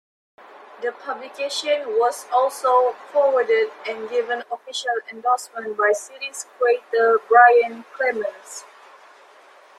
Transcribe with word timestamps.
This 0.81 0.95
publication 1.03 1.85
was 1.99 2.25
also 2.33 2.93
foreworded 3.13 3.69
and 3.87 4.09
given 4.09 4.43
official 4.51 4.89
endorsement 5.13 5.77
by 5.77 5.91
series 5.93 6.47
creator 6.57 7.19
Brian 7.29 7.85
Clemens. 7.95 8.63